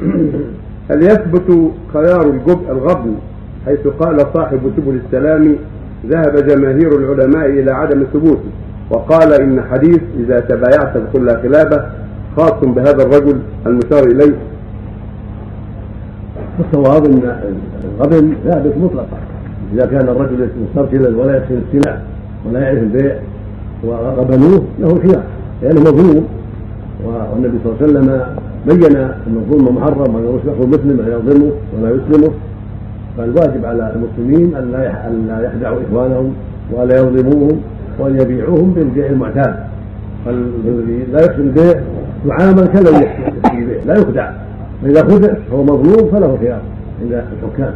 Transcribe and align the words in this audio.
هل 0.90 1.02
يثبت 1.02 1.70
خيار 1.92 2.22
الجب- 2.30 2.70
الغبن 2.70 3.14
حيث 3.66 3.86
قال 3.86 4.26
صاحب 4.34 4.58
سبل 4.76 5.00
السلام 5.06 5.56
ذهب 6.06 6.46
جماهير 6.46 6.98
العلماء 6.98 7.46
إلى 7.46 7.70
عدم 7.72 8.04
ثبوته 8.12 8.50
وقال 8.90 9.32
إن 9.40 9.62
حديث 9.70 10.00
إذا 10.18 10.40
تبايعت 10.40 10.96
بكل 10.96 11.28
خلافة 11.30 11.86
خاص 12.36 12.64
بهذا 12.64 13.02
الرجل 13.02 13.38
المشار 13.66 14.04
إليه. 14.04 14.34
الصواب 16.60 17.04
إن 17.04 17.36
الغبن 18.00 18.32
ثابت 18.44 18.74
مطلقا. 18.76 19.18
إذا 19.74 19.86
كان 19.86 20.08
الرجل 20.08 20.48
مسترسلا 20.62 21.16
ولا 21.18 21.36
يحسن 21.36 21.60
السلع 21.74 22.00
ولا 22.48 22.60
يعرف 22.60 22.78
البيع 22.82 23.16
وغبنوه 23.84 24.62
له 24.78 24.88
خيار 24.88 25.22
لأنه 25.62 25.80
مظلوم. 25.80 26.26
والنبي 27.04 27.58
صلى 27.64 27.72
الله 27.72 27.76
عليه 27.82 27.84
وسلم 27.92 28.22
بين 28.66 28.96
أن 28.96 29.36
الظلم 29.36 29.76
محرم 29.76 30.14
وأن 30.14 30.24
يصلح 30.24 30.60
المسلم 30.60 31.00
ان 31.00 31.12
يظلمه 31.12 31.50
ولا 31.78 31.90
يسلمه 31.90 32.30
فالواجب 33.16 33.64
على 33.64 33.94
المسلمين 33.96 34.54
أن 34.54 34.72
لا 35.28 35.44
يخدعوا 35.44 35.78
إخوانهم 35.88 36.32
ولا 36.72 36.96
يظلموهم 36.96 37.60
وأن 37.98 38.20
يبيعوهم 38.20 38.72
بالبيع 38.72 39.06
المعتاد. 39.06 39.54
فالذي 40.24 41.06
لا 41.12 41.20
يحسن 41.24 41.40
البيع 41.40 41.80
يعامل 42.26 42.66
كالذي 42.66 43.04
يحسن 43.04 43.22
البيع 43.54 43.78
لا 43.86 43.94
يخدع. 43.94 44.30
فإذا 44.82 45.04
خدع 45.04 45.34
فهو 45.50 45.62
مظلوم 45.62 46.10
فله 46.12 46.38
خيار 46.40 46.60
عند 47.02 47.12
الحكام. 47.12 47.74